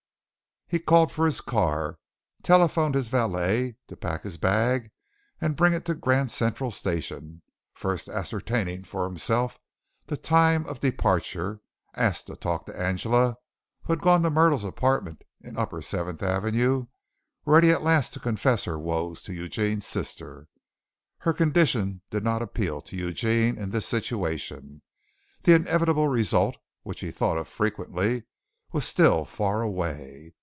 [0.73, 1.99] He called for his car,
[2.43, 4.89] telephoned his valet to pack his bag
[5.41, 7.41] and bring it to the Grand Central Station,
[7.73, 9.59] first ascertaining for himself
[10.05, 11.59] the time of departure,
[11.93, 13.35] asked to talk to Angela,
[13.83, 16.87] who had gone to Myrtle's apartment in upper Seventh Avenue,
[17.45, 20.47] ready at last to confess her woes to Eugene's sister.
[21.17, 24.83] Her condition did not appeal to Eugene in this situation.
[25.41, 28.23] The inevitable result, which he thought of frequently,
[28.71, 30.33] was still far away.